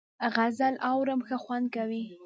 [0.35, 2.03] غزل اورم ښه خوند کوي.